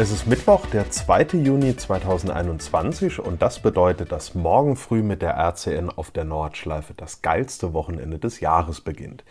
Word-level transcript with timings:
Es 0.00 0.12
ist 0.12 0.28
Mittwoch, 0.28 0.64
der 0.66 0.88
2. 0.88 1.38
Juni 1.42 1.76
2021 1.76 3.18
und 3.18 3.42
das 3.42 3.58
bedeutet, 3.58 4.12
dass 4.12 4.36
morgen 4.36 4.76
früh 4.76 5.02
mit 5.02 5.22
der 5.22 5.34
RCN 5.34 5.90
auf 5.90 6.12
der 6.12 6.22
Nordschleife 6.22 6.94
das 6.96 7.20
geilste 7.20 7.72
Wochenende 7.72 8.20
des 8.20 8.38
Jahres 8.38 8.80
beginnt. 8.80 9.24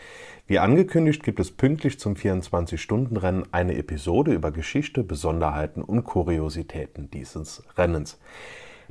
Wie 0.45 0.59
angekündigt 0.59 1.23
gibt 1.23 1.39
es 1.39 1.51
pünktlich 1.51 2.01
zum 2.01 2.15
24-Stunden-Rennen 2.15 3.45
eine 3.53 3.77
Episode 3.77 4.33
über 4.33 4.51
Geschichte, 4.51 5.03
Besonderheiten 5.03 5.81
und 5.81 6.03
Kuriositäten 6.03 7.09
dieses 7.11 7.63
Rennens. 7.77 8.19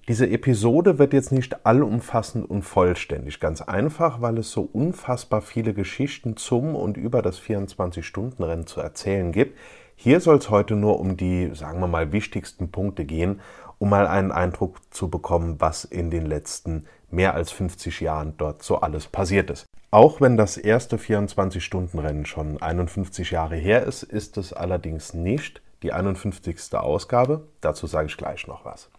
Diese 0.08 0.30
Episode 0.30 0.98
wird 0.98 1.12
jetzt 1.12 1.32
nicht 1.32 1.66
allumfassend 1.66 2.48
und 2.48 2.62
vollständig, 2.62 3.38
ganz 3.38 3.60
einfach, 3.60 4.22
weil 4.22 4.38
es 4.38 4.50
so 4.50 4.62
unfassbar 4.62 5.42
viele 5.42 5.74
Geschichten 5.74 6.38
zum 6.38 6.74
und 6.74 6.96
über 6.96 7.20
das 7.20 7.38
24-Stunden-Rennen 7.38 8.66
zu 8.66 8.80
erzählen 8.80 9.30
gibt, 9.30 9.58
hier 9.96 10.20
soll 10.20 10.36
es 10.36 10.50
heute 10.50 10.76
nur 10.76 11.00
um 11.00 11.16
die, 11.16 11.50
sagen 11.54 11.80
wir 11.80 11.88
mal, 11.88 12.12
wichtigsten 12.12 12.70
Punkte 12.70 13.04
gehen, 13.04 13.40
um 13.78 13.90
mal 13.90 14.06
einen 14.06 14.30
Eindruck 14.30 14.78
zu 14.90 15.08
bekommen, 15.08 15.56
was 15.58 15.84
in 15.84 16.10
den 16.10 16.26
letzten 16.26 16.86
mehr 17.10 17.34
als 17.34 17.50
50 17.50 18.00
Jahren 18.00 18.34
dort 18.36 18.62
so 18.62 18.80
alles 18.80 19.06
passiert 19.06 19.50
ist. 19.50 19.66
Auch 19.90 20.20
wenn 20.20 20.36
das 20.36 20.56
erste 20.56 20.96
24-Stunden-Rennen 20.96 22.26
schon 22.26 22.60
51 22.60 23.30
Jahre 23.30 23.56
her 23.56 23.84
ist, 23.84 24.02
ist 24.02 24.36
es 24.36 24.52
allerdings 24.52 25.14
nicht 25.14 25.62
die 25.82 25.92
51. 25.92 26.74
Ausgabe. 26.74 27.46
Dazu 27.60 27.86
sage 27.86 28.08
ich 28.08 28.16
gleich 28.16 28.46
noch 28.46 28.64
was. 28.64 28.90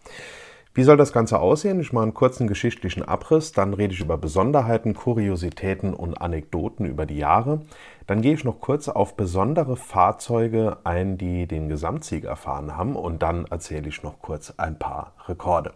Wie 0.78 0.84
soll 0.84 0.96
das 0.96 1.12
Ganze 1.12 1.40
aussehen? 1.40 1.80
Ich 1.80 1.92
mache 1.92 2.04
einen 2.04 2.14
kurzen 2.14 2.48
geschichtlichen 2.48 3.02
Abriss, 3.02 3.52
dann 3.52 3.74
rede 3.74 3.96
ich 3.96 4.00
über 4.00 4.16
Besonderheiten, 4.16 4.94
Kuriositäten 4.94 5.96
und 5.96 6.22
Anekdoten 6.22 6.86
über 6.86 7.08
die 7.08 7.18
Jahre. 7.18 7.62
Dann 8.06 8.22
gehe 8.22 8.36
ich 8.36 8.44
noch 8.44 8.60
kurz 8.60 8.88
auf 8.88 9.18
besondere 9.18 9.76
Fahrzeuge 9.76 10.78
ein, 10.84 11.18
die 11.18 11.48
den 11.48 11.68
Gesamtsieg 11.68 12.26
erfahren 12.26 12.78
haben 12.78 12.96
und 12.96 13.24
dann 13.24 13.46
erzähle 13.46 13.90
ich 13.90 14.04
noch 14.04 14.22
kurz 14.22 14.54
ein 14.58 14.78
paar 14.78 15.14
Rekorde. 15.28 15.74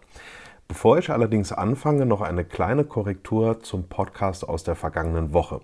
Bevor 0.68 1.00
ich 1.00 1.10
allerdings 1.10 1.52
anfange, 1.52 2.06
noch 2.06 2.22
eine 2.22 2.46
kleine 2.46 2.84
Korrektur 2.84 3.60
zum 3.60 3.90
Podcast 3.90 4.48
aus 4.48 4.64
der 4.64 4.76
vergangenen 4.76 5.34
Woche. 5.34 5.62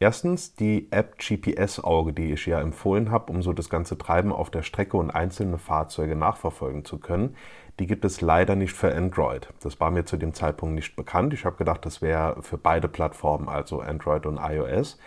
Erstens 0.00 0.54
die 0.54 0.88
App 0.92 1.18
GPS 1.18 1.80
Auge, 1.80 2.12
die 2.12 2.32
ich 2.32 2.46
ja 2.46 2.60
empfohlen 2.60 3.10
habe, 3.10 3.32
um 3.32 3.42
so 3.42 3.52
das 3.52 3.68
ganze 3.68 3.98
Treiben 3.98 4.32
auf 4.32 4.50
der 4.50 4.62
Strecke 4.62 4.96
und 4.96 5.10
einzelne 5.10 5.58
Fahrzeuge 5.58 6.14
nachverfolgen 6.14 6.84
zu 6.84 6.98
können 6.98 7.34
die 7.78 7.86
gibt 7.86 8.04
es 8.04 8.20
leider 8.20 8.56
nicht 8.56 8.72
für 8.72 8.94
Android. 8.94 9.48
Das 9.62 9.78
war 9.80 9.90
mir 9.90 10.04
zu 10.04 10.16
dem 10.16 10.34
Zeitpunkt 10.34 10.74
nicht 10.74 10.96
bekannt. 10.96 11.32
Ich 11.32 11.44
habe 11.44 11.56
gedacht, 11.56 11.86
das 11.86 12.02
wäre 12.02 12.42
für 12.42 12.58
beide 12.58 12.88
Plattformen, 12.88 13.48
also 13.48 13.80
Android 13.80 14.26
und 14.26 14.38
iOS. 14.38 14.98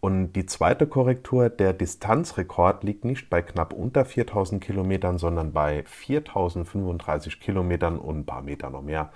Und 0.00 0.32
die 0.32 0.46
zweite 0.46 0.86
Korrektur, 0.86 1.48
der 1.48 1.72
Distanzrekord 1.72 2.84
liegt 2.84 3.04
nicht 3.04 3.30
bei 3.30 3.42
knapp 3.42 3.72
unter 3.72 4.04
4000 4.04 4.62
Kilometern, 4.62 5.18
sondern 5.18 5.52
bei 5.52 5.84
4035 5.84 7.40
Kilometern 7.40 7.98
und 7.98 8.20
ein 8.20 8.26
paar 8.26 8.42
Meter 8.42 8.70
noch 8.70 8.82
mehr 8.82 9.10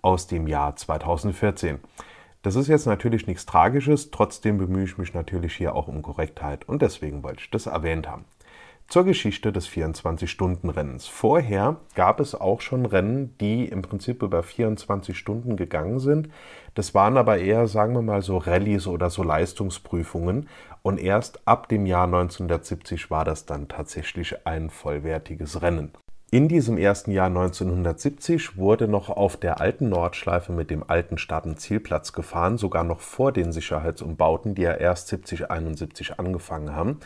aus 0.00 0.28
dem 0.28 0.46
Jahr 0.46 0.76
2014. 0.76 1.80
Das 2.42 2.54
ist 2.54 2.68
jetzt 2.68 2.86
natürlich 2.86 3.26
nichts 3.26 3.46
Tragisches, 3.46 4.10
trotzdem 4.10 4.58
bemühe 4.58 4.84
ich 4.84 4.98
mich 4.98 5.14
natürlich 5.14 5.54
hier 5.54 5.74
auch 5.74 5.88
um 5.88 6.02
Korrektheit 6.02 6.68
und 6.68 6.82
deswegen 6.82 7.22
wollte 7.22 7.40
ich 7.40 7.50
das 7.50 7.66
erwähnt 7.66 8.08
haben 8.08 8.24
zur 8.88 9.04
Geschichte 9.04 9.52
des 9.52 9.68
24-Stunden-Rennens. 9.68 11.06
Vorher 11.06 11.76
gab 11.94 12.20
es 12.20 12.34
auch 12.34 12.62
schon 12.62 12.86
Rennen, 12.86 13.36
die 13.38 13.66
im 13.66 13.82
Prinzip 13.82 14.22
über 14.22 14.42
24 14.42 15.16
Stunden 15.16 15.56
gegangen 15.56 15.98
sind. 15.98 16.30
Das 16.74 16.94
waren 16.94 17.18
aber 17.18 17.36
eher, 17.36 17.66
sagen 17.66 17.92
wir 17.92 18.02
mal, 18.02 18.22
so 18.22 18.38
Rallyes 18.38 18.86
oder 18.86 19.10
so 19.10 19.22
Leistungsprüfungen. 19.22 20.48
Und 20.80 20.98
erst 20.98 21.46
ab 21.46 21.68
dem 21.68 21.84
Jahr 21.84 22.04
1970 22.04 23.10
war 23.10 23.26
das 23.26 23.44
dann 23.44 23.68
tatsächlich 23.68 24.46
ein 24.46 24.70
vollwertiges 24.70 25.60
Rennen. 25.60 25.92
In 26.30 26.46
diesem 26.46 26.76
ersten 26.76 27.10
Jahr 27.10 27.28
1970 27.28 28.58
wurde 28.58 28.86
noch 28.86 29.08
auf 29.08 29.38
der 29.38 29.62
alten 29.62 29.88
Nordschleife 29.88 30.52
mit 30.52 30.70
dem 30.70 30.84
alten 30.86 31.16
Start- 31.16 31.46
und 31.46 31.58
Zielplatz 31.58 32.12
gefahren, 32.12 32.58
sogar 32.58 32.84
noch 32.84 33.00
vor 33.00 33.32
den 33.32 33.50
Sicherheitsumbauten, 33.50 34.54
die 34.54 34.60
ja 34.60 34.74
erst 34.74 35.10
70-71 35.10 36.18
angefangen 36.18 36.76
haben. 36.76 37.00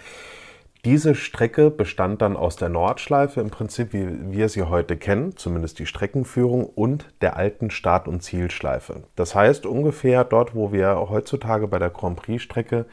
Diese 0.84 1.15
Strecke 1.15 1.71
bestand 1.71 2.21
dann 2.21 2.37
aus 2.37 2.56
der 2.56 2.69
Nordschleife, 2.69 3.41
im 3.41 3.50
Prinzip 3.50 3.93
wie 3.93 4.32
wir 4.32 4.49
sie 4.49 4.65
heute 4.65 4.97
kennen, 4.97 5.37
zumindest 5.37 5.78
die 5.78 5.87
Streckenführung, 5.87 6.65
und 6.65 7.06
der 7.21 7.37
alten 7.37 7.71
Start- 7.71 8.09
und 8.09 8.25
Zielschleife. 8.25 9.05
Das 9.15 9.37
heißt 9.37 9.66
ungefähr 9.66 10.25
dort, 10.25 10.56
wo 10.56 10.72
wir 10.72 10.97
heutzutage 11.09 11.69
bei 11.69 11.78
der 11.78 11.91
Grand 11.91 12.16
Prix-Strecke 12.16 12.87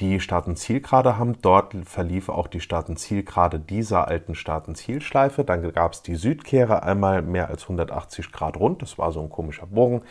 die 0.00 0.18
Zielgerade 0.54 1.18
haben. 1.18 1.40
Dort 1.42 1.74
verlief 1.84 2.28
auch 2.28 2.46
die 2.46 2.60
Zielgerade 2.96 3.58
dieser 3.58 4.06
alten 4.08 4.34
Start- 4.34 4.68
und 4.68 4.76
Zielschleife. 4.76 5.44
Dann 5.44 5.72
gab 5.72 5.92
es 5.92 6.02
die 6.02 6.14
Südkehre 6.14 6.82
einmal 6.82 7.22
mehr 7.22 7.48
als 7.48 7.64
180 7.64 8.30
Grad 8.30 8.56
rund. 8.56 8.82
Das 8.82 8.98
war 8.98 9.10
so 9.10 9.20
ein 9.20 9.28
komischer 9.30 9.66
Bogen. 9.66 10.02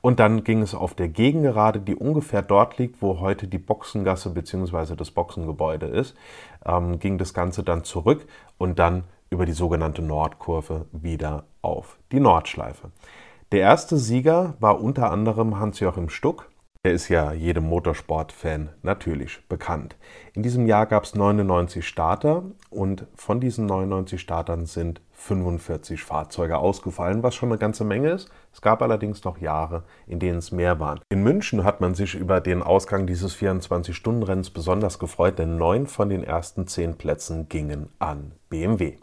Und 0.00 0.18
dann 0.18 0.44
ging 0.44 0.62
es 0.62 0.74
auf 0.74 0.94
der 0.94 1.08
Gegengerade, 1.08 1.80
die 1.80 1.94
ungefähr 1.94 2.42
dort 2.42 2.78
liegt, 2.78 3.02
wo 3.02 3.20
heute 3.20 3.46
die 3.46 3.58
Boxengasse 3.58 4.30
bzw. 4.30 4.96
das 4.96 5.10
Boxengebäude 5.10 5.86
ist, 5.86 6.16
ähm, 6.64 6.98
ging 6.98 7.18
das 7.18 7.34
Ganze 7.34 7.62
dann 7.62 7.84
zurück 7.84 8.26
und 8.56 8.78
dann 8.78 9.04
über 9.30 9.46
die 9.46 9.52
sogenannte 9.52 10.00
Nordkurve 10.00 10.86
wieder 10.92 11.44
auf 11.60 11.98
die 12.12 12.20
Nordschleife. 12.20 12.90
Der 13.52 13.60
erste 13.60 13.98
Sieger 13.98 14.54
war 14.58 14.80
unter 14.80 15.10
anderem 15.10 15.58
Hans-Joachim 15.58 16.08
Stuck 16.08 16.48
der 16.84 16.92
ist 16.92 17.08
ja 17.08 17.32
jedem 17.32 17.64
Motorsport-Fan 17.64 18.68
natürlich 18.82 19.40
bekannt. 19.48 19.96
In 20.34 20.42
diesem 20.42 20.66
Jahr 20.66 20.84
gab 20.84 21.04
es 21.04 21.14
99 21.14 21.86
Starter 21.88 22.42
und 22.68 23.06
von 23.14 23.40
diesen 23.40 23.64
99 23.64 24.20
Startern 24.20 24.66
sind 24.66 25.00
45 25.12 26.02
Fahrzeuge 26.02 26.58
ausgefallen, 26.58 27.22
was 27.22 27.34
schon 27.34 27.48
eine 27.48 27.58
ganze 27.58 27.84
Menge 27.84 28.10
ist. 28.10 28.28
Es 28.52 28.60
gab 28.60 28.82
allerdings 28.82 29.24
noch 29.24 29.38
Jahre, 29.38 29.84
in 30.06 30.18
denen 30.18 30.38
es 30.38 30.52
mehr 30.52 30.78
waren. 30.78 31.00
In 31.08 31.22
München 31.22 31.64
hat 31.64 31.80
man 31.80 31.94
sich 31.94 32.14
über 32.14 32.42
den 32.42 32.62
Ausgang 32.62 33.06
dieses 33.06 33.34
24-Stunden-Rennens 33.34 34.50
besonders 34.50 34.98
gefreut, 34.98 35.38
denn 35.38 35.56
neun 35.56 35.86
von 35.86 36.10
den 36.10 36.22
ersten 36.22 36.66
zehn 36.66 36.98
Plätzen 36.98 37.48
gingen 37.48 37.88
an 37.98 38.32
BMW. 38.50 38.98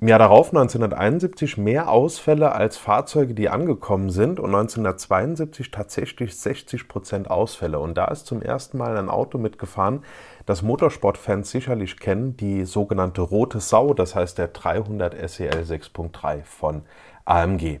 Im 0.00 0.06
Jahr 0.06 0.20
darauf, 0.20 0.50
1971, 0.50 1.56
mehr 1.56 1.90
Ausfälle 1.90 2.52
als 2.52 2.76
Fahrzeuge, 2.76 3.34
die 3.34 3.48
angekommen 3.48 4.10
sind 4.10 4.38
und 4.38 4.54
1972 4.54 5.72
tatsächlich 5.72 6.36
60 6.36 6.86
Prozent 6.86 7.28
Ausfälle. 7.28 7.80
Und 7.80 7.98
da 7.98 8.04
ist 8.04 8.26
zum 8.26 8.40
ersten 8.40 8.78
Mal 8.78 8.96
ein 8.96 9.08
Auto 9.08 9.38
mitgefahren, 9.38 10.04
das 10.46 10.62
Motorsportfans 10.62 11.50
sicherlich 11.50 11.98
kennen, 11.98 12.36
die 12.36 12.64
sogenannte 12.64 13.22
Rote 13.22 13.58
Sau, 13.58 13.92
das 13.92 14.14
heißt 14.14 14.38
der 14.38 14.46
300 14.46 15.16
SEL 15.28 15.64
6.3 15.64 16.44
von 16.44 16.82
AMG. 17.24 17.80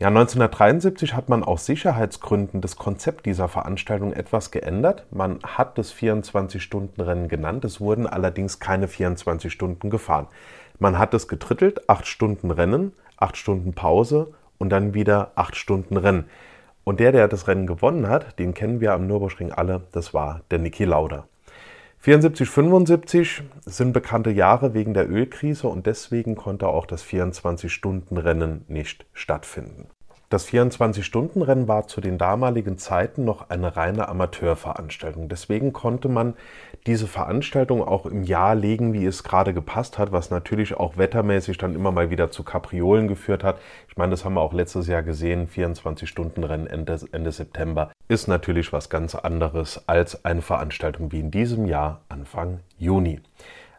Ja, 0.00 0.08
1973 0.08 1.14
hat 1.14 1.28
man 1.28 1.44
aus 1.44 1.66
Sicherheitsgründen 1.66 2.62
das 2.62 2.76
Konzept 2.76 3.26
dieser 3.26 3.48
Veranstaltung 3.48 4.12
etwas 4.12 4.50
geändert. 4.50 5.06
Man 5.12 5.38
hat 5.42 5.78
das 5.78 5.94
24-Stunden-Rennen 5.94 7.28
genannt, 7.28 7.64
es 7.64 7.80
wurden 7.80 8.06
allerdings 8.06 8.58
keine 8.58 8.88
24 8.88 9.52
Stunden 9.52 9.90
gefahren. 9.90 10.26
Man 10.78 10.98
hat 10.98 11.14
es 11.14 11.28
getrittelt, 11.28 11.88
acht 11.88 12.06
Stunden 12.06 12.50
Rennen, 12.50 12.92
acht 13.16 13.36
Stunden 13.36 13.74
Pause 13.74 14.34
und 14.58 14.70
dann 14.70 14.94
wieder 14.94 15.32
acht 15.36 15.56
Stunden 15.56 15.96
Rennen. 15.96 16.24
Und 16.84 17.00
der, 17.00 17.12
der 17.12 17.28
das 17.28 17.48
Rennen 17.48 17.66
gewonnen 17.66 18.08
hat, 18.08 18.38
den 18.38 18.54
kennen 18.54 18.80
wir 18.80 18.92
am 18.92 19.06
Nürburgring 19.06 19.52
alle, 19.52 19.82
das 19.92 20.12
war 20.12 20.42
der 20.50 20.58
Niki 20.58 20.84
Lauda. 20.84 21.26
74, 22.00 22.50
75 22.50 23.42
sind 23.64 23.94
bekannte 23.94 24.30
Jahre 24.30 24.74
wegen 24.74 24.92
der 24.92 25.08
Ölkrise 25.08 25.68
und 25.68 25.86
deswegen 25.86 26.34
konnte 26.34 26.68
auch 26.68 26.84
das 26.84 27.02
24-Stunden-Rennen 27.02 28.66
nicht 28.68 29.06
stattfinden. 29.14 29.88
Das 30.34 30.48
24-Stunden-Rennen 30.48 31.68
war 31.68 31.86
zu 31.86 32.00
den 32.00 32.18
damaligen 32.18 32.76
Zeiten 32.76 33.24
noch 33.24 33.50
eine 33.50 33.76
reine 33.76 34.08
Amateurveranstaltung. 34.08 35.28
Deswegen 35.28 35.72
konnte 35.72 36.08
man 36.08 36.34
diese 36.88 37.06
Veranstaltung 37.06 37.86
auch 37.86 38.04
im 38.04 38.24
Jahr 38.24 38.56
legen, 38.56 38.94
wie 38.94 39.06
es 39.06 39.22
gerade 39.22 39.54
gepasst 39.54 39.96
hat, 39.96 40.10
was 40.10 40.32
natürlich 40.32 40.74
auch 40.74 40.96
wettermäßig 40.96 41.56
dann 41.58 41.76
immer 41.76 41.92
mal 41.92 42.10
wieder 42.10 42.32
zu 42.32 42.42
Kapriolen 42.42 43.06
geführt 43.06 43.44
hat. 43.44 43.60
Ich 43.88 43.96
meine, 43.96 44.10
das 44.10 44.24
haben 44.24 44.34
wir 44.34 44.40
auch 44.40 44.52
letztes 44.52 44.88
Jahr 44.88 45.04
gesehen, 45.04 45.46
24-Stunden-Rennen 45.46 46.66
Ende, 46.66 46.98
Ende 47.12 47.30
September 47.30 47.92
ist 48.08 48.26
natürlich 48.26 48.72
was 48.72 48.90
ganz 48.90 49.14
anderes 49.14 49.84
als 49.86 50.24
eine 50.24 50.42
Veranstaltung 50.42 51.12
wie 51.12 51.20
in 51.20 51.30
diesem 51.30 51.64
Jahr 51.66 52.00
Anfang 52.08 52.58
Juni. 52.76 53.20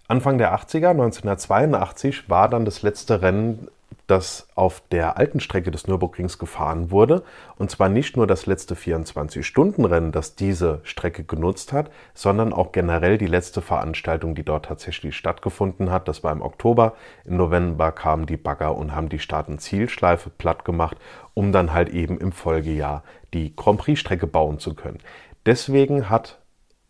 Anfang 0.08 0.38
der 0.38 0.56
80er, 0.56 0.92
1982, 0.92 2.30
war 2.30 2.48
dann 2.48 2.64
das 2.64 2.82
letzte 2.82 3.22
Rennen 3.22 3.68
das 4.08 4.48
auf 4.56 4.82
der 4.92 5.18
alten 5.18 5.40
Strecke 5.40 5.72
des 5.72 5.88
Nürburgrings 5.88 6.38
gefahren 6.38 6.92
wurde. 6.92 7.24
Und 7.58 7.72
zwar 7.72 7.90
nicht 7.90 8.18
nur 8.18 8.28
das 8.28 8.46
letzte 8.46 8.76
24-Stunden-Rennen, 8.76 10.12
das 10.12 10.36
diese 10.36 10.80
Strecke 10.84 11.24
genutzt 11.24 11.74
hat, 11.74 11.90
sondern 12.14 12.54
auch 12.54 12.72
generell 12.72 13.18
die 13.18 13.28
letzte 13.28 13.62
Veranstaltung, 13.62 14.36
die 14.36 14.44
dort 14.44 14.66
tatsächlich 14.66 15.16
stattgefunden 15.16 15.92
hat. 15.92 16.08
Das 16.08 16.24
war 16.24 16.32
im 16.32 16.42
Oktober. 16.42 16.94
Im 17.26 17.38
November 17.38 17.92
kamen 17.92 18.26
die 18.26 18.38
Bagger 18.38 18.76
und 18.76 18.96
haben 18.96 19.10
die 19.10 19.20
Start- 19.20 19.50
und 19.50 19.60
Zielschleife 19.60 20.30
platt 20.30 20.66
gemacht, 20.66 20.98
um 21.34 21.52
dann 21.52 21.74
halt 21.74 21.90
eben 21.90 22.20
im 22.20 22.32
Folgejahr 22.32 23.04
die 23.34 23.56
Grand 23.56 23.80
Prix-Strecke 23.80 24.28
bauen 24.28 24.60
zu 24.60 24.76
können. 24.76 25.00
Deswegen 25.46 26.10
hat 26.10 26.40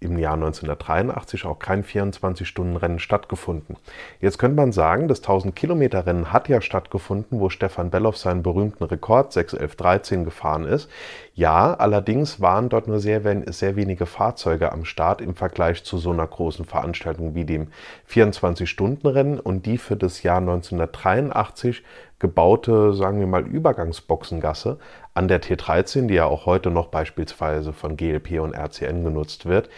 im 0.06 0.18
Jahr 0.18 0.36
1983 0.36 1.46
auch 1.46 1.60
kein 1.60 1.84
24-Stunden-Rennen 1.84 3.00
stattgefunden. 3.00 3.76
Jetzt 4.22 4.38
könnte 4.38 4.56
man 4.56 4.72
sagen, 4.72 5.08
das 5.08 5.24
1000-Kilometer-Rennen 5.24 6.32
hat 6.32 6.48
ja 6.48 6.62
stattgefunden, 6.62 7.40
wo 7.40 7.50
Stefan 7.50 7.90
Belloff 7.90 8.18
seinen 8.18 8.44
berühmten 8.44 8.84
Rekord 8.84 9.34
6.11.13 9.34 10.24
gefahren 10.24 10.66
ist. 10.66 10.90
Ja, 11.34 11.74
allerdings 11.74 12.40
waren 12.40 12.70
dort 12.70 12.88
nur 12.88 13.00
sehr, 13.00 13.22
sehr 13.52 13.76
wenige 13.76 14.06
Fahrzeuge 14.06 14.72
am 14.72 14.86
Start 14.86 15.20
im 15.20 15.36
Vergleich 15.36 15.84
zu 15.84 15.98
so 15.98 16.12
einer 16.12 16.28
großen 16.28 16.66
Veranstaltung 16.66 17.36
wie 17.36 17.46
dem 17.46 17.68
24-Stunden-Rennen 18.10 19.40
und 19.40 19.66
die 19.66 19.78
für 19.78 19.98
das 19.98 20.24
Jahr 20.24 20.38
1983 20.38 21.84
gebaute, 22.20 22.94
sagen 22.94 23.20
wir 23.20 23.28
mal, 23.28 23.46
Übergangsboxengasse 23.46 24.80
an 25.14 25.28
der 25.28 25.42
T13, 25.42 26.08
die 26.08 26.16
ja 26.16 26.26
auch 26.26 26.46
heute 26.46 26.72
noch 26.72 26.88
beispielsweise 26.88 27.74
von 27.74 27.98
GLP 27.98 28.40
und 28.40 28.54
RCN 28.54 29.04
genutzt 29.04 29.46
wird, 29.46 29.70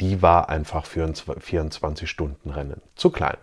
die 0.00 0.22
war 0.22 0.48
einfach 0.48 0.84
für 0.84 1.04
ein 1.04 1.14
24-Stunden-Rennen 1.14 2.82
zu 2.96 3.10
klein. 3.10 3.38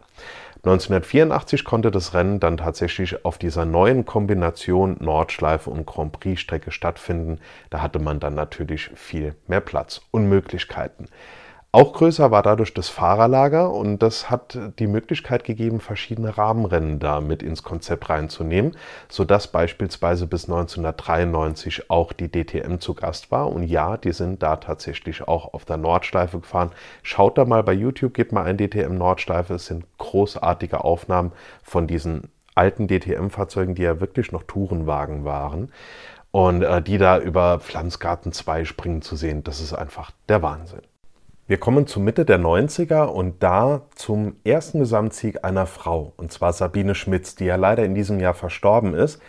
1984 0.65 1.65
konnte 1.65 1.91
das 1.91 2.13
Rennen 2.13 2.39
dann 2.39 2.55
tatsächlich 2.55 3.25
auf 3.25 3.37
dieser 3.37 3.65
neuen 3.65 4.05
Kombination 4.05 4.95
Nordschleife 5.01 5.69
und 5.69 5.85
Grand 5.85 6.13
Prix-Strecke 6.13 6.71
stattfinden. 6.71 7.39
Da 7.69 7.81
hatte 7.81 7.99
man 7.99 8.21
dann 8.21 8.33
natürlich 8.33 8.89
viel 8.95 9.35
mehr 9.47 9.59
Platz 9.59 10.01
und 10.11 10.29
Möglichkeiten. 10.29 11.07
Auch 11.75 11.93
größer 11.93 12.29
war 12.29 12.43
dadurch 12.43 12.75
das 12.75 12.89
Fahrerlager 12.89 13.71
und 13.71 13.97
das 13.97 14.29
hat 14.29 14.59
die 14.77 14.85
Möglichkeit 14.85 15.43
gegeben, 15.43 15.79
verschiedene 15.79 16.37
Rahmenrennen 16.37 16.99
da 16.99 17.19
mit 17.19 17.41
ins 17.41 17.63
Konzept 17.63 18.11
reinzunehmen, 18.11 18.77
sodass 19.09 19.47
beispielsweise 19.47 20.27
bis 20.27 20.43
1993 20.43 21.89
auch 21.89 22.13
die 22.13 22.29
DTM 22.29 22.77
zu 22.77 22.93
Gast 22.93 23.31
war. 23.31 23.51
Und 23.51 23.63
ja, 23.63 23.97
die 23.97 24.11
sind 24.11 24.43
da 24.43 24.57
tatsächlich 24.57 25.27
auch 25.27 25.55
auf 25.55 25.65
der 25.65 25.77
Nordschleife 25.77 26.41
gefahren. 26.41 26.69
Schaut 27.01 27.39
da 27.39 27.45
mal 27.45 27.63
bei 27.63 27.73
YouTube, 27.73 28.13
gebt 28.13 28.33
mal 28.33 28.45
ein 28.45 28.59
DTM 28.59 28.93
Nordschleife. 28.93 29.55
Es 29.55 29.65
sind 29.65 29.83
großartige 29.97 30.83
Aufnahmen 30.83 31.31
von 31.63 31.87
diesen 31.87 32.29
alten 32.53 32.87
DTM-Fahrzeugen, 32.87 33.73
die 33.73 33.81
ja 33.81 33.99
wirklich 33.99 34.31
noch 34.31 34.43
Tourenwagen 34.43 35.25
waren. 35.25 35.71
Und 36.29 36.61
äh, 36.61 36.83
die 36.83 36.99
da 36.99 37.17
über 37.17 37.59
Pflanzgarten 37.59 38.31
2 38.31 38.65
springen 38.65 39.01
zu 39.01 39.15
sehen, 39.15 39.43
das 39.43 39.59
ist 39.59 39.73
einfach 39.73 40.11
der 40.29 40.43
Wahnsinn. 40.43 40.81
Wir 41.45 41.57
kommen 41.57 41.87
zur 41.87 42.01
Mitte 42.01 42.23
der 42.23 42.39
90er 42.39 43.03
und 43.03 43.43
da 43.43 43.81
zum 43.95 44.37
ersten 44.45 44.79
Gesamtsieg 44.79 45.43
einer 45.43 45.65
Frau, 45.65 46.13
und 46.15 46.31
zwar 46.31 46.53
Sabine 46.53 46.95
Schmitz, 46.95 47.35
die 47.35 47.43
ja 47.43 47.57
leider 47.57 47.83
in 47.83 47.93
diesem 47.93 48.21
Jahr 48.21 48.33
verstorben 48.33 48.93
ist. 48.93 49.21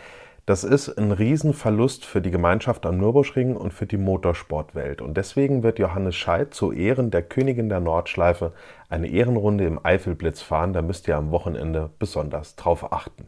Das 0.46 0.62
ist 0.62 0.96
ein 0.96 1.10
Riesenverlust 1.10 2.04
für 2.04 2.20
die 2.20 2.30
Gemeinschaft 2.30 2.86
am 2.86 2.98
Nürburgring 2.98 3.56
und 3.56 3.74
für 3.74 3.86
die 3.86 3.96
Motorsportwelt. 3.96 5.02
Und 5.02 5.16
deswegen 5.16 5.64
wird 5.64 5.80
Johannes 5.80 6.14
Scheidt 6.14 6.54
zu 6.54 6.70
Ehren 6.70 7.10
der 7.10 7.22
Königin 7.22 7.68
der 7.68 7.80
Nordschleife 7.80 8.52
eine 8.88 9.08
Ehrenrunde 9.08 9.66
im 9.66 9.84
Eifelblitz 9.84 10.40
fahren. 10.40 10.72
Da 10.72 10.82
müsst 10.82 11.08
ihr 11.08 11.16
am 11.16 11.32
Wochenende 11.32 11.90
besonders 11.98 12.54
drauf 12.54 12.92
achten. 12.92 13.26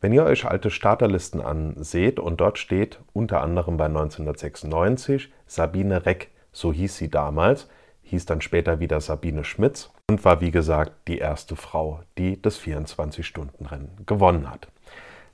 Wenn 0.00 0.12
ihr 0.12 0.24
euch 0.24 0.44
alte 0.44 0.70
Starterlisten 0.70 1.40
anseht 1.40 2.18
und 2.18 2.40
dort 2.40 2.58
steht 2.58 2.98
unter 3.12 3.42
anderem 3.42 3.76
bei 3.76 3.86
1996 3.86 5.32
Sabine 5.46 6.04
Reck, 6.04 6.30
so 6.50 6.72
hieß 6.72 6.96
sie 6.96 7.10
damals, 7.10 7.68
hieß 8.08 8.26
dann 8.26 8.40
später 8.40 8.80
wieder 8.80 9.00
Sabine 9.00 9.44
Schmitz 9.44 9.90
und 10.10 10.24
war 10.24 10.40
wie 10.40 10.50
gesagt 10.50 10.92
die 11.08 11.18
erste 11.18 11.56
Frau, 11.56 12.00
die 12.16 12.40
das 12.40 12.60
24-Stunden-Rennen 12.60 14.04
gewonnen 14.06 14.50
hat. 14.50 14.68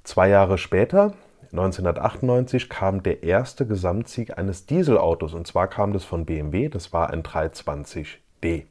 Zwei 0.02 0.28
Jahre 0.28 0.58
später, 0.58 1.14
1998, 1.52 2.68
kam 2.68 3.02
der 3.02 3.22
erste 3.22 3.66
Gesamtsieg 3.66 4.36
eines 4.36 4.66
Dieselautos 4.66 5.34
und 5.34 5.46
zwar 5.46 5.68
kam 5.68 5.92
das 5.92 6.04
von 6.04 6.26
BMW, 6.26 6.68
das 6.68 6.92
war 6.92 7.10
ein 7.10 7.22
320d. 7.22 8.64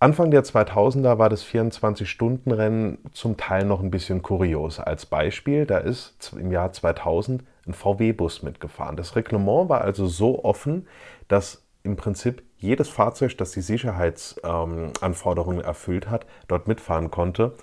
Anfang 0.00 0.30
der 0.30 0.44
2000er 0.44 1.18
war 1.18 1.28
das 1.28 1.44
24-Stunden-Rennen 1.44 2.98
zum 3.12 3.36
Teil 3.36 3.64
noch 3.64 3.80
ein 3.80 3.90
bisschen 3.90 4.22
kurios. 4.22 4.78
Als 4.78 5.06
Beispiel, 5.06 5.66
da 5.66 5.78
ist 5.78 6.32
im 6.38 6.52
Jahr 6.52 6.72
2000 6.72 7.42
ein 7.66 7.74
VW-Bus 7.74 8.44
mitgefahren. 8.44 8.96
Das 8.96 9.16
Reglement 9.16 9.68
war 9.68 9.80
also 9.80 10.06
so 10.06 10.44
offen, 10.44 10.86
dass 11.26 11.67
im 11.82 11.96
Prinzip 11.96 12.42
jedes 12.58 12.88
Fahrzeug, 12.88 13.36
das 13.38 13.52
die 13.52 13.60
Sicherheitsanforderungen 13.60 15.60
ähm, 15.60 15.64
erfüllt 15.64 16.10
hat, 16.10 16.26
dort 16.48 16.68
mitfahren 16.68 17.10
konnte. 17.10 17.54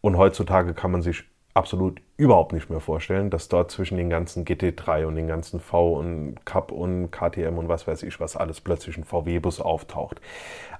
Und 0.00 0.18
heutzutage 0.18 0.74
kann 0.74 0.90
man 0.90 1.02
sich 1.02 1.24
absolut 1.54 2.00
überhaupt 2.16 2.52
nicht 2.52 2.70
mehr 2.70 2.80
vorstellen, 2.80 3.30
dass 3.30 3.48
dort 3.48 3.70
zwischen 3.70 3.96
den 3.96 4.10
ganzen 4.10 4.44
GT3 4.44 5.06
und 5.06 5.16
den 5.16 5.28
ganzen 5.28 5.60
V 5.60 5.94
und 5.94 6.44
Cup 6.44 6.72
und 6.72 7.10
KTM 7.10 7.58
und 7.58 7.68
was 7.68 7.86
weiß 7.86 8.02
ich 8.04 8.20
was 8.20 8.36
alles 8.36 8.60
plötzlich 8.60 8.96
ein 8.96 9.04
VW-Bus 9.04 9.60
auftaucht. 9.60 10.20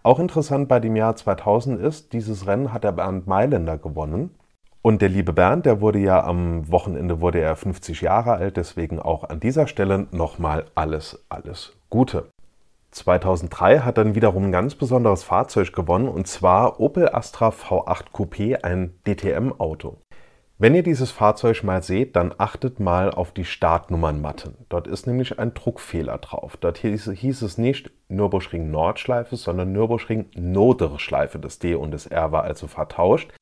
Auch 0.02 0.18
interessant 0.18 0.68
bei 0.68 0.80
dem 0.80 0.96
Jahr 0.96 1.14
2000 1.14 1.80
ist, 1.80 2.12
dieses 2.12 2.46
Rennen 2.46 2.72
hat 2.72 2.84
der 2.84 2.92
Bernd 2.92 3.26
Mailänder 3.26 3.78
gewonnen. 3.78 4.34
Und 4.80 5.00
der 5.00 5.10
liebe 5.10 5.32
Bernd, 5.32 5.64
der 5.64 5.80
wurde 5.80 6.00
ja 6.00 6.24
am 6.24 6.68
Wochenende 6.72 7.20
wurde 7.20 7.40
er 7.40 7.54
50 7.54 8.00
Jahre 8.00 8.32
alt, 8.32 8.56
deswegen 8.56 8.98
auch 8.98 9.22
an 9.22 9.38
dieser 9.38 9.68
Stelle 9.68 10.08
nochmal 10.10 10.64
alles, 10.74 11.24
alles 11.28 11.76
Gute. 11.88 12.26
2003 12.92 13.80
hat 13.80 13.98
dann 13.98 14.14
wiederum 14.14 14.44
ein 14.44 14.52
ganz 14.52 14.74
besonderes 14.74 15.24
Fahrzeug 15.24 15.72
gewonnen 15.72 16.08
und 16.08 16.26
zwar 16.26 16.78
Opel 16.78 17.08
Astra 17.08 17.48
V8 17.48 18.12
Coupé, 18.12 18.62
ein 18.62 18.94
DTM-Auto. 19.06 19.98
Wenn 20.58 20.74
ihr 20.74 20.82
dieses 20.84 21.10
Fahrzeug 21.10 21.64
mal 21.64 21.82
seht, 21.82 22.14
dann 22.14 22.34
achtet 22.38 22.78
mal 22.78 23.10
auf 23.10 23.32
die 23.32 23.44
Startnummernmatten. 23.46 24.54
Dort 24.68 24.86
ist 24.86 25.06
nämlich 25.06 25.38
ein 25.40 25.54
Druckfehler 25.54 26.18
drauf. 26.18 26.56
Dort 26.56 26.78
hieß, 26.78 27.10
hieß 27.10 27.42
es 27.42 27.58
nicht 27.58 27.90
Nürburgring 28.08 28.70
Nordschleife, 28.70 29.34
sondern 29.34 29.72
Nürburgring 29.72 30.26
Noderschleife. 30.36 31.40
Das 31.40 31.58
D 31.58 31.74
und 31.74 31.90
das 31.90 32.06
R 32.06 32.30
war 32.30 32.44
also 32.44 32.68
vertauscht. 32.68 33.32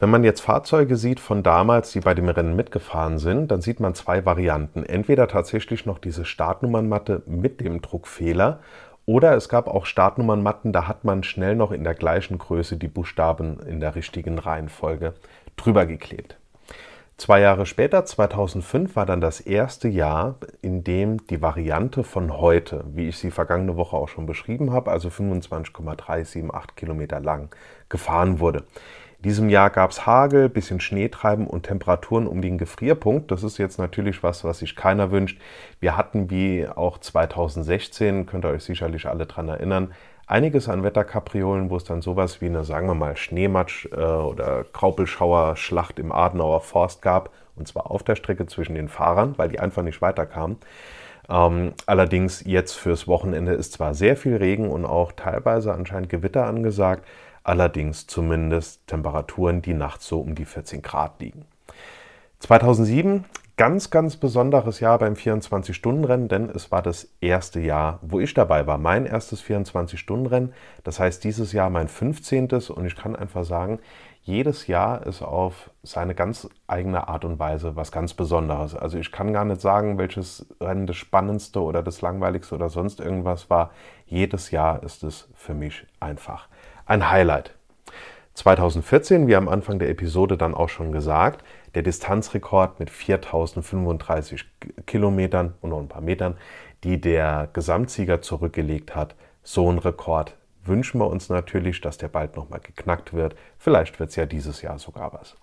Wenn 0.00 0.10
man 0.10 0.22
jetzt 0.22 0.42
Fahrzeuge 0.42 0.94
sieht 0.94 1.18
von 1.18 1.42
damals, 1.42 1.90
die 1.90 1.98
bei 1.98 2.14
dem 2.14 2.28
Rennen 2.28 2.54
mitgefahren 2.54 3.18
sind, 3.18 3.50
dann 3.50 3.60
sieht 3.60 3.80
man 3.80 3.96
zwei 3.96 4.24
Varianten. 4.24 4.84
Entweder 4.84 5.26
tatsächlich 5.26 5.86
noch 5.86 5.98
diese 5.98 6.24
Startnummernmatte 6.24 7.24
mit 7.26 7.60
dem 7.60 7.82
Druckfehler 7.82 8.60
oder 9.08 9.34
es 9.34 9.48
gab 9.48 9.68
auch 9.68 9.86
Startnummernmatten, 9.86 10.70
da 10.70 10.86
hat 10.86 11.02
man 11.02 11.22
schnell 11.22 11.56
noch 11.56 11.72
in 11.72 11.82
der 11.82 11.94
gleichen 11.94 12.36
Größe 12.36 12.76
die 12.76 12.88
Buchstaben 12.88 13.58
in 13.60 13.80
der 13.80 13.94
richtigen 13.94 14.38
Reihenfolge 14.38 15.14
drüber 15.56 15.86
geklebt. 15.86 16.36
Zwei 17.16 17.40
Jahre 17.40 17.64
später, 17.64 18.04
2005, 18.04 18.96
war 18.96 19.06
dann 19.06 19.22
das 19.22 19.40
erste 19.40 19.88
Jahr, 19.88 20.34
in 20.60 20.84
dem 20.84 21.26
die 21.26 21.40
Variante 21.40 22.04
von 22.04 22.36
heute, 22.36 22.84
wie 22.92 23.08
ich 23.08 23.16
sie 23.16 23.30
vergangene 23.30 23.76
Woche 23.76 23.96
auch 23.96 24.08
schon 24.08 24.26
beschrieben 24.26 24.74
habe, 24.74 24.90
also 24.90 25.08
25,378 25.08 26.76
Kilometer 26.76 27.18
lang, 27.18 27.48
gefahren 27.88 28.40
wurde. 28.40 28.64
In 29.18 29.24
diesem 29.24 29.48
Jahr 29.48 29.70
gab 29.70 29.90
es 29.90 30.06
Hagel, 30.06 30.48
bisschen 30.48 30.78
Schneetreiben 30.78 31.48
und 31.48 31.64
Temperaturen 31.64 32.28
um 32.28 32.40
den 32.40 32.56
Gefrierpunkt. 32.56 33.32
Das 33.32 33.42
ist 33.42 33.58
jetzt 33.58 33.76
natürlich 33.76 34.22
was, 34.22 34.44
was 34.44 34.60
sich 34.60 34.76
keiner 34.76 35.10
wünscht. 35.10 35.40
Wir 35.80 35.96
hatten 35.96 36.30
wie 36.30 36.68
auch 36.68 36.98
2016, 36.98 38.26
könnt 38.26 38.44
ihr 38.44 38.50
euch 38.50 38.62
sicherlich 38.62 39.06
alle 39.06 39.26
dran 39.26 39.48
erinnern, 39.48 39.92
einiges 40.28 40.68
an 40.68 40.84
Wetterkapriolen, 40.84 41.68
wo 41.68 41.76
es 41.76 41.82
dann 41.82 42.00
sowas 42.00 42.40
wie 42.40 42.46
eine, 42.46 42.62
sagen 42.62 42.86
wir 42.86 42.94
mal, 42.94 43.16
Schneematsch 43.16 43.86
äh, 43.86 43.96
oder 43.96 44.64
Graupelschauer-Schlacht 44.72 45.98
im 45.98 46.12
Adenauer 46.12 46.60
Forst 46.60 47.02
gab. 47.02 47.30
Und 47.56 47.66
zwar 47.66 47.90
auf 47.90 48.04
der 48.04 48.14
Strecke 48.14 48.46
zwischen 48.46 48.76
den 48.76 48.88
Fahrern, 48.88 49.34
weil 49.36 49.48
die 49.48 49.58
einfach 49.58 49.82
nicht 49.82 50.00
weiterkamen. 50.00 50.58
Ähm, 51.28 51.72
allerdings 51.86 52.44
jetzt 52.44 52.74
fürs 52.74 53.08
Wochenende 53.08 53.54
ist 53.54 53.72
zwar 53.72 53.94
sehr 53.94 54.16
viel 54.16 54.36
Regen 54.36 54.70
und 54.70 54.86
auch 54.86 55.10
teilweise 55.10 55.74
anscheinend 55.74 56.08
Gewitter 56.08 56.46
angesagt 56.46 57.04
allerdings 57.48 58.06
zumindest 58.06 58.86
Temperaturen, 58.86 59.62
die 59.62 59.74
nachts 59.74 60.06
so 60.06 60.20
um 60.20 60.34
die 60.34 60.44
14 60.44 60.82
Grad 60.82 61.20
liegen. 61.20 61.46
2007, 62.40 63.24
ganz, 63.56 63.90
ganz 63.90 64.16
besonderes 64.16 64.80
Jahr 64.80 64.98
beim 64.98 65.14
24-Stunden-Rennen, 65.14 66.28
denn 66.28 66.50
es 66.50 66.70
war 66.70 66.82
das 66.82 67.08
erste 67.20 67.58
Jahr, 67.58 67.98
wo 68.02 68.20
ich 68.20 68.34
dabei 68.34 68.66
war. 68.66 68.78
Mein 68.78 69.06
erstes 69.06 69.42
24-Stunden-Rennen, 69.42 70.52
das 70.84 71.00
heißt 71.00 71.24
dieses 71.24 71.52
Jahr 71.52 71.70
mein 71.70 71.88
15. 71.88 72.48
und 72.68 72.84
ich 72.84 72.94
kann 72.94 73.16
einfach 73.16 73.44
sagen, 73.44 73.80
jedes 74.22 74.66
Jahr 74.66 75.06
ist 75.06 75.22
auf 75.22 75.70
seine 75.82 76.14
ganz 76.14 76.48
eigene 76.66 77.08
Art 77.08 77.24
und 77.24 77.38
Weise 77.38 77.76
was 77.76 77.90
ganz 77.90 78.12
Besonderes. 78.12 78.74
Also 78.74 78.98
ich 78.98 79.10
kann 79.10 79.32
gar 79.32 79.46
nicht 79.46 79.62
sagen, 79.62 79.96
welches 79.96 80.46
Rennen 80.60 80.86
das 80.86 80.96
spannendste 80.96 81.62
oder 81.62 81.82
das 81.82 82.02
langweiligste 82.02 82.54
oder 82.54 82.68
sonst 82.68 83.00
irgendwas 83.00 83.48
war. 83.48 83.70
Jedes 84.04 84.50
Jahr 84.50 84.82
ist 84.82 85.02
es 85.02 85.30
für 85.34 85.54
mich 85.54 85.86
einfach 85.98 86.46
ein 86.88 87.10
Highlight. 87.10 87.54
2014, 88.34 89.26
wie 89.26 89.36
am 89.36 89.48
Anfang 89.48 89.78
der 89.78 89.90
Episode 89.90 90.38
dann 90.38 90.54
auch 90.54 90.70
schon 90.70 90.90
gesagt, 90.90 91.44
der 91.74 91.82
Distanzrekord 91.82 92.80
mit 92.80 92.88
4035 92.88 94.44
Kilometern 94.86 95.54
und 95.60 95.70
noch 95.70 95.80
ein 95.80 95.88
paar 95.88 96.00
Metern, 96.00 96.36
die 96.84 97.00
der 97.00 97.50
Gesamtsieger 97.52 98.22
zurückgelegt 98.22 98.96
hat. 98.96 99.16
So 99.42 99.70
ein 99.70 99.78
Rekord 99.78 100.36
wünschen 100.64 101.00
wir 101.00 101.08
uns 101.08 101.28
natürlich, 101.28 101.80
dass 101.80 101.98
der 101.98 102.08
bald 102.08 102.36
nochmal 102.36 102.60
geknackt 102.60 103.12
wird. 103.12 103.36
Vielleicht 103.58 104.00
wird 104.00 104.10
es 104.10 104.16
ja 104.16 104.24
dieses 104.24 104.62
Jahr 104.62 104.78
sogar 104.78 105.12
was. 105.12 105.36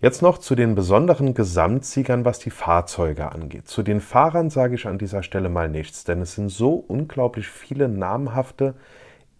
Jetzt 0.00 0.22
noch 0.22 0.38
zu 0.38 0.54
den 0.54 0.74
besonderen 0.74 1.34
Gesamtsiegern, 1.34 2.24
was 2.24 2.38
die 2.38 2.50
Fahrzeuge 2.50 3.32
angeht. 3.32 3.66
Zu 3.66 3.82
den 3.82 4.00
Fahrern 4.00 4.50
sage 4.50 4.74
ich 4.74 4.86
an 4.86 4.98
dieser 4.98 5.22
Stelle 5.22 5.48
mal 5.48 5.68
nichts, 5.68 6.04
denn 6.04 6.20
es 6.20 6.34
sind 6.34 6.50
so 6.50 6.74
unglaublich 6.74 7.48
viele 7.48 7.88
namhafte, 7.88 8.74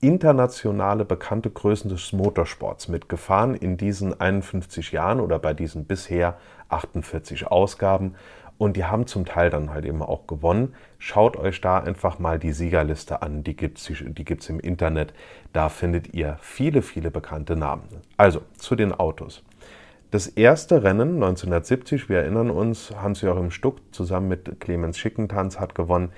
internationale, 0.07 1.05
bekannte 1.05 1.51
Größen 1.51 1.91
des 1.91 2.13
Motorsports 2.13 2.87
mitgefahren 2.87 3.57
in 3.57 3.77
diesen 3.77 4.19
51 4.21 4.93
Jahren 4.93 5.19
oder 5.19 5.41
bei 5.41 5.53
diesen 5.53 5.85
bisher 5.85 6.39
48 6.69 7.49
Ausgaben. 7.49 8.15
Und 8.57 8.77
die 8.77 8.85
haben 8.85 9.07
zum 9.07 9.27
Teil 9.27 9.51
dann 9.51 9.71
halt 9.75 9.85
eben 9.85 10.03
auch 10.03 10.29
gewonnen. 10.29 10.75
Schaut 10.99 11.37
euch 11.37 11.61
da 11.61 11.79
einfach 11.79 12.21
mal 12.21 12.39
die 12.39 12.53
Siegerliste 12.53 13.21
an, 13.21 13.43
die 13.43 13.57
gibt 13.57 13.79
es 13.79 13.93
die 14.01 14.25
gibt's 14.25 14.49
im 14.49 14.61
Internet. 14.61 15.13
Da 15.53 15.69
findet 15.69 16.15
ihr 16.15 16.39
viele, 16.41 16.83
viele 16.83 17.11
bekannte 17.11 17.57
Namen. 17.57 17.83
Also 18.17 18.43
zu 18.57 18.77
den 18.77 18.93
Autos. 18.93 19.43
Das 20.13 20.29
erste 20.29 20.85
Rennen 20.85 21.17
1970, 21.17 22.09
wir 22.09 22.19
erinnern 22.19 22.51
uns, 22.51 22.95
Hans-Joachim 22.97 23.51
Stuck 23.51 23.81
zusammen 23.91 24.29
mit 24.29 24.61
Clemens 24.61 24.99
Schickentanz 24.99 25.59
hat 25.59 25.75
gewonnen 25.75 26.13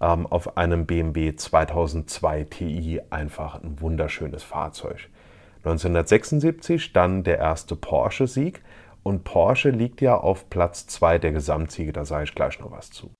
ähm, 0.00 0.26
auf 0.26 0.56
einem 0.56 0.86
BMW 0.86 1.34
2002 1.34 2.44
Ti. 2.44 3.00
Einfach 3.10 3.62
ein 3.62 3.80
wunderschönes 3.80 4.42
Fahrzeug. 4.42 5.08
1976 5.58 6.92
dann 6.92 7.24
der 7.24 7.38
erste 7.38 7.74
Porsche-Sieg 7.74 8.62
und 9.02 9.24
Porsche 9.24 9.70
liegt 9.70 10.00
ja 10.00 10.16
auf 10.16 10.48
Platz 10.50 10.86
2 10.86 11.18
der 11.18 11.32
Gesamtsiege, 11.32 11.92
da 11.92 12.04
sage 12.04 12.24
ich 12.24 12.34
gleich 12.34 12.58
noch 12.60 12.70
was 12.70 12.90
zu. 12.90 13.10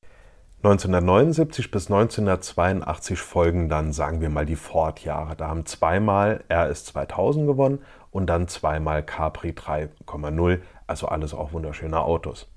1979 0.62 1.71
bis 1.71 1.90
1982 1.90 3.21
folgen 3.21 3.68
dann, 3.68 3.92
sagen 3.92 4.21
wir 4.21 4.30
mal, 4.30 4.47
die 4.47 4.56
Ford-Jahre. 4.56 5.37
Da 5.37 5.49
haben 5.49 5.66
zweimal 5.66 6.42
RS 6.50 6.87
2000 6.87 7.47
gewonnen 7.47 7.80
und 8.11 8.26
dann 8.26 8.49
zweimal 8.49 9.04
Capri 9.04 9.50
3,0, 9.50 10.61
also 10.87 11.06
alles 11.09 11.35
auch 11.35 11.52
wunderschöne 11.52 12.00
Autos. 12.00 12.50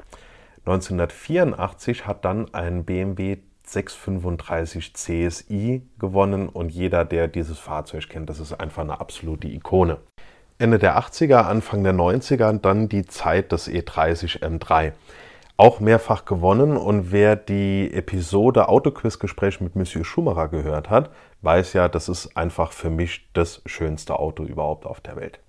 1984 0.66 2.08
hat 2.08 2.26
dann 2.26 2.54
ein 2.54 2.86
BMW 2.86 3.38
635 3.72 4.94
CSI 4.94 5.82
gewonnen 6.00 6.50
und 6.50 6.70
jeder, 6.70 7.06
der 7.06 7.28
dieses 7.28 7.60
Fahrzeug 7.60 8.10
kennt, 8.10 8.30
das 8.30 8.40
ist 8.40 8.54
einfach 8.54 8.84
eine 8.84 9.00
absolute 9.00 9.48
Ikone. 9.48 9.98
Ende 10.58 10.80
der 10.80 11.00
80er, 11.00 11.44
Anfang 11.44 11.84
der 11.84 11.94
90er 11.94 12.60
dann 12.60 12.90
die 12.90 13.06
Zeit 13.06 13.52
des 13.52 13.70
E30 13.70 14.42
M3 14.42 14.94
auch 15.60 15.82
mehrfach 15.82 16.26
gewonnen. 16.26 16.78
Und 16.78 17.12
wer 17.12 17.36
die 17.36 17.94
Episode 17.94 18.70
Autoquiz-Gespräch 18.70 19.60
mit 19.60 19.76
Monsieur 19.76 20.06
Schumacher 20.06 20.48
gehört 20.48 20.90
hat, 20.90 21.12
weiß 21.42 21.74
ja, 21.74 21.90
das 21.90 22.08
ist 22.10 22.36
einfach 22.38 22.72
für 22.72 22.90
mich 22.90 23.30
das 23.34 23.62
schönste 23.66 24.18
Auto 24.18 24.44
überhaupt 24.44 24.86
auf 24.86 25.02
der 25.02 25.18
Welt. 25.18 25.40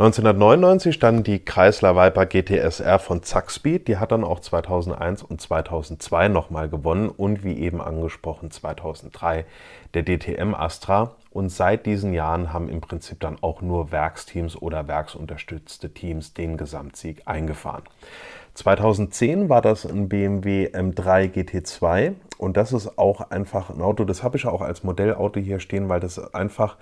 1999 0.00 0.98
dann 0.98 1.24
die 1.24 1.44
Chrysler 1.44 1.94
Viper 1.94 2.24
GTSR 2.24 2.98
von 2.98 3.22
Zackspeed. 3.22 3.86
Die 3.86 3.98
hat 3.98 4.12
dann 4.12 4.24
auch 4.24 4.40
2001 4.40 5.22
und 5.22 5.42
2002 5.42 6.28
nochmal 6.28 6.70
gewonnen. 6.70 7.10
Und 7.10 7.44
wie 7.44 7.58
eben 7.58 7.82
angesprochen 7.82 8.50
2003 8.50 9.44
der 9.92 10.02
DTM 10.02 10.54
Astra. 10.54 11.16
Und 11.32 11.50
seit 11.50 11.84
diesen 11.84 12.14
Jahren 12.14 12.50
haben 12.50 12.70
im 12.70 12.80
Prinzip 12.80 13.20
dann 13.20 13.36
auch 13.42 13.60
nur 13.60 13.92
Werksteams 13.92 14.56
oder 14.56 14.88
werksunterstützte 14.88 15.92
Teams 15.92 16.32
den 16.32 16.56
Gesamtsieg 16.56 17.20
eingefahren. 17.26 17.82
2010 18.54 19.50
war 19.50 19.60
das 19.60 19.84
ein 19.84 20.08
BMW 20.08 20.68
M3 20.68 21.30
GT2 21.30 22.14
und 22.38 22.56
das 22.56 22.72
ist 22.72 22.98
auch 22.98 23.30
einfach 23.30 23.68
ein 23.68 23.82
Auto, 23.82 24.04
das 24.04 24.22
habe 24.22 24.38
ich 24.38 24.46
auch 24.46 24.60
als 24.60 24.82
Modellauto 24.82 25.38
hier 25.38 25.60
stehen, 25.60 25.88
weil 25.88 26.00
das 26.00 26.34
einfach 26.34 26.76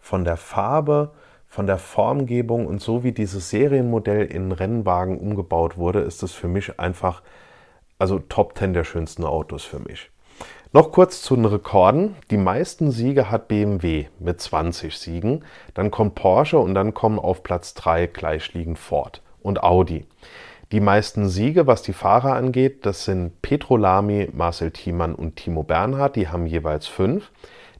von 0.00 0.24
der 0.24 0.36
Farbe, 0.36 1.12
von 1.54 1.68
der 1.68 1.78
Formgebung 1.78 2.66
und 2.66 2.80
so 2.80 3.04
wie 3.04 3.12
dieses 3.12 3.48
Serienmodell 3.48 4.26
in 4.26 4.50
Rennwagen 4.50 5.20
umgebaut 5.20 5.76
wurde, 5.78 6.00
ist 6.00 6.24
es 6.24 6.32
für 6.32 6.48
mich 6.48 6.80
einfach 6.80 7.22
also 7.96 8.18
Top 8.18 8.58
10 8.58 8.72
der 8.72 8.82
schönsten 8.82 9.22
Autos 9.22 9.62
für 9.62 9.78
mich. 9.78 10.10
Noch 10.72 10.90
kurz 10.90 11.22
zu 11.22 11.36
den 11.36 11.44
Rekorden. 11.44 12.16
Die 12.32 12.38
meisten 12.38 12.90
Siege 12.90 13.30
hat 13.30 13.46
BMW 13.46 14.06
mit 14.18 14.40
20 14.40 14.98
Siegen. 14.98 15.44
Dann 15.74 15.92
kommt 15.92 16.16
Porsche 16.16 16.58
und 16.58 16.74
dann 16.74 16.92
kommen 16.92 17.20
auf 17.20 17.44
Platz 17.44 17.74
3 17.74 18.08
gleichliegend 18.08 18.80
Ford 18.80 19.22
und 19.40 19.62
Audi. 19.62 20.06
Die 20.72 20.80
meisten 20.80 21.28
Siege, 21.28 21.68
was 21.68 21.82
die 21.82 21.92
Fahrer 21.92 22.34
angeht, 22.34 22.84
das 22.84 23.04
sind 23.04 23.40
Petro 23.42 23.76
Lamy, 23.76 24.28
Marcel 24.32 24.72
Thiemann 24.72 25.14
und 25.14 25.36
Timo 25.36 25.62
Bernhard, 25.62 26.16
die 26.16 26.26
haben 26.26 26.46
jeweils 26.46 26.88
fünf. 26.88 27.30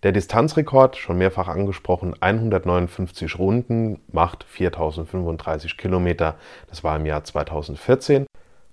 Der 0.05 0.13
Distanzrekord, 0.13 0.99
schon 0.99 1.17
mehrfach 1.17 1.49
angesprochen, 1.49 2.15
159 2.21 3.39
Runden, 3.39 4.03
macht 4.13 4.45
4035 4.45 5.79
Kilometer. 5.79 6.35
Das 6.69 6.85
war 6.85 6.95
im 6.97 7.07
Jahr 7.07 7.25
2014. 7.25 8.27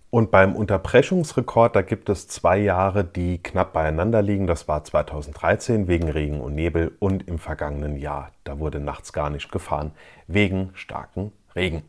Und 0.09 0.29
beim 0.29 0.57
Unterbrechungsrekord, 0.57 1.73
da 1.73 1.83
gibt 1.83 2.09
es 2.09 2.27
zwei 2.27 2.57
Jahre, 2.57 3.05
die 3.05 3.41
knapp 3.41 3.71
beieinander 3.71 4.21
liegen. 4.21 4.45
Das 4.45 4.67
war 4.67 4.83
2013 4.83 5.87
wegen 5.87 6.09
Regen 6.09 6.41
und 6.41 6.53
Nebel 6.53 6.91
und 6.99 7.25
im 7.29 7.39
vergangenen 7.39 7.95
Jahr, 7.95 8.31
da 8.43 8.59
wurde 8.59 8.81
nachts 8.81 9.13
gar 9.13 9.29
nicht 9.29 9.53
gefahren, 9.53 9.91
wegen 10.27 10.71
starken 10.73 11.31
Regen. 11.55 11.83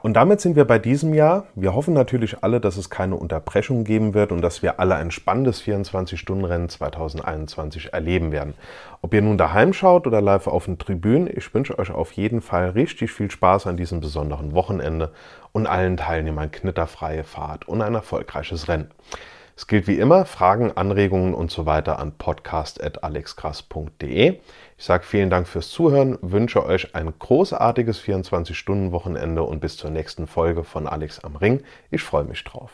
Und 0.00 0.14
damit 0.14 0.40
sind 0.40 0.54
wir 0.54 0.64
bei 0.64 0.78
diesem 0.78 1.12
Jahr. 1.12 1.46
Wir 1.56 1.74
hoffen 1.74 1.92
natürlich 1.92 2.44
alle, 2.44 2.60
dass 2.60 2.76
es 2.76 2.88
keine 2.88 3.16
Unterbrechung 3.16 3.82
geben 3.82 4.14
wird 4.14 4.30
und 4.30 4.42
dass 4.42 4.62
wir 4.62 4.78
alle 4.78 4.94
ein 4.94 5.10
spannendes 5.10 5.60
24-Stunden-Rennen 5.60 6.68
2021 6.68 7.92
erleben 7.92 8.30
werden. 8.30 8.54
Ob 9.02 9.12
ihr 9.12 9.22
nun 9.22 9.38
daheim 9.38 9.72
schaut 9.72 10.06
oder 10.06 10.20
live 10.20 10.46
auf 10.46 10.66
den 10.66 10.78
Tribünen, 10.78 11.28
ich 11.28 11.52
wünsche 11.52 11.76
euch 11.80 11.90
auf 11.90 12.12
jeden 12.12 12.42
Fall 12.42 12.70
richtig 12.70 13.10
viel 13.10 13.28
Spaß 13.28 13.66
an 13.66 13.76
diesem 13.76 14.00
besonderen 14.00 14.52
Wochenende 14.52 15.10
und 15.50 15.66
allen 15.66 15.96
Teilnehmern 15.96 16.52
knitterfreie 16.52 17.24
Fahrt 17.24 17.66
und 17.66 17.82
ein 17.82 17.94
erfolgreiches 17.96 18.68
Rennen. 18.68 18.92
Es 19.58 19.66
gilt 19.66 19.86
wie 19.88 19.98
immer, 19.98 20.24
Fragen, 20.24 20.76
Anregungen 20.76 21.34
und 21.34 21.50
so 21.50 21.66
weiter 21.66 21.98
an 21.98 22.12
podcast.alexkrass.de. 22.12 24.38
Ich 24.78 24.84
sage 24.84 25.02
vielen 25.02 25.30
Dank 25.30 25.48
fürs 25.48 25.70
Zuhören, 25.70 26.16
wünsche 26.22 26.64
euch 26.64 26.94
ein 26.94 27.12
großartiges 27.18 28.00
24-Stunden-Wochenende 28.00 29.42
und 29.42 29.58
bis 29.58 29.76
zur 29.76 29.90
nächsten 29.90 30.28
Folge 30.28 30.62
von 30.62 30.86
Alex 30.86 31.18
am 31.24 31.34
Ring. 31.34 31.64
Ich 31.90 32.04
freue 32.04 32.22
mich 32.22 32.44
drauf. 32.44 32.70